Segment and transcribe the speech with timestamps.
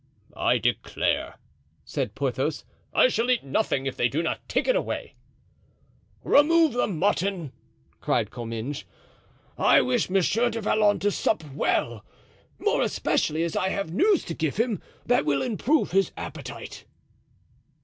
[0.35, 1.37] "I declare,"
[1.85, 5.13] said Porthos, "I shall eat nothing if they do not take it away."
[6.23, 7.51] "Remove the mutton,"
[7.99, 8.83] cried Comminges;
[9.59, 12.03] "I wish Monsieur du Vallon to sup well,
[12.57, 16.85] more especially as I have news to give him that will improve his appetite."